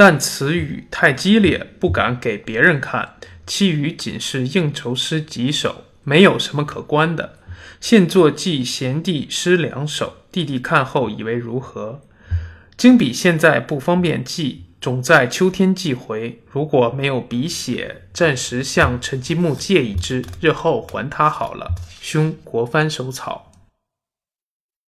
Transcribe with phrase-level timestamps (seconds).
[0.00, 7.40] 但词语太激烈不敢给别人看其余仅是应酬诗几首没有什么可观的。
[7.80, 12.00] 现作寄贤弟诗两首弟弟看后以为如何？
[12.76, 16.42] 经笔现在不方便寄总在秋天寄回。
[16.48, 21.74] 如果没有笔写暂时向陈继木借一支日后还他好了。
[22.00, 23.50] 兄国藩手草。